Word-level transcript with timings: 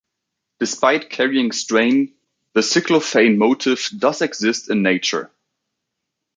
Despite 0.59 1.11
carrying 1.11 1.51
strain, 1.51 2.15
the 2.53 2.61
cyclophane 2.63 3.37
motif 3.37 3.91
does 3.95 4.23
exist 4.23 4.67
in 4.71 4.81
nature. 4.81 5.29